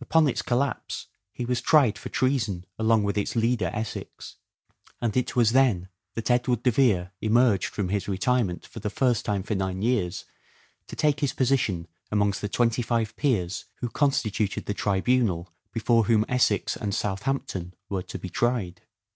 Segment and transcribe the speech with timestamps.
[0.00, 4.34] Upon its collapse he was tried for treason along with its leader Essex;
[5.00, 9.24] and it was then that Edward de Vere emerged from his retirement for the first
[9.24, 10.24] time for nine years
[10.88, 16.24] to take his position amongst the twenty five peers who constituted the tribual before whom
[16.28, 18.82] Essex and Southampton were to be tried.